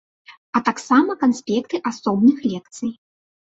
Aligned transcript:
А 0.59 0.61
таксама 0.69 1.17
канспекты 1.25 1.83
асобных 1.93 2.43
лекцый. 2.51 2.91